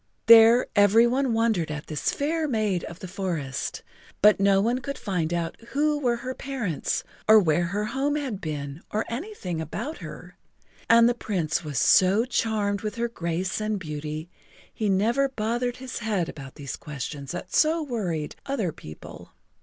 [0.25, 3.83] There every one wondered at this fair maid of the forest,
[4.23, 8.41] but no one could find out who were her parents or where her home had
[8.41, 10.39] been or anything about her,
[10.89, 14.27] and the Prince was so charmed with her grace and beauty
[14.73, 19.33] he never bothered his head about these questions that so worried other people.